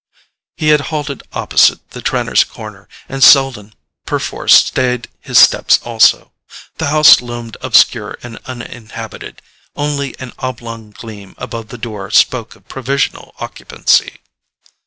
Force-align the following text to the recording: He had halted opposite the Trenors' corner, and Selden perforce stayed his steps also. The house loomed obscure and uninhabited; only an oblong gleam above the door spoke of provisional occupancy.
He 0.57 0.69
had 0.69 0.81
halted 0.89 1.21
opposite 1.31 1.91
the 1.91 2.01
Trenors' 2.01 2.43
corner, 2.43 2.87
and 3.07 3.23
Selden 3.23 3.75
perforce 4.03 4.55
stayed 4.55 5.07
his 5.19 5.37
steps 5.37 5.79
also. 5.83 6.31
The 6.79 6.87
house 6.87 7.21
loomed 7.21 7.55
obscure 7.61 8.17
and 8.23 8.39
uninhabited; 8.47 9.43
only 9.75 10.15
an 10.19 10.33
oblong 10.39 10.89
gleam 10.89 11.35
above 11.37 11.67
the 11.67 11.77
door 11.77 12.09
spoke 12.09 12.55
of 12.55 12.67
provisional 12.67 13.35
occupancy. 13.39 14.17